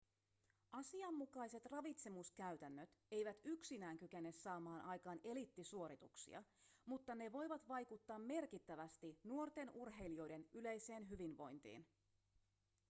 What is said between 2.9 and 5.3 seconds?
eivät yksinään kykene saamaan aikaan